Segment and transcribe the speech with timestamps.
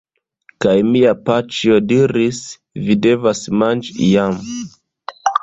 [0.63, 2.39] Kaj mia paĉjo diris:
[2.89, 4.43] "Vi devas manĝi iam!"